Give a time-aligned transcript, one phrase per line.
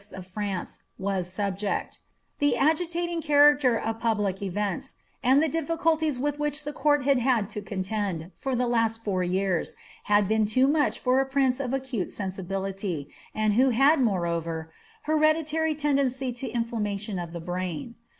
[0.13, 1.99] of France, was subject
[2.39, 7.51] The agitating character of public events, and the difBeulties with which the court hid had
[7.51, 9.75] to contend, for the last four years,
[10.05, 14.71] had been too much for a prince of acute sensibility, and who bad, moreover,
[15.03, 17.93] hereditary tendency to inflammation of the brain.